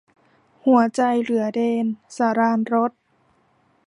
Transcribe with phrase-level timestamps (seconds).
[0.65, 1.85] หัวใจเหลือเดน-
[2.17, 2.91] สราญรส